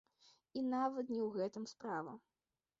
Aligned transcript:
І 0.59 0.63
нават 0.69 1.05
не 1.15 1.19
ў 1.27 1.29
гэтым 1.37 1.71
справа. 1.75 2.19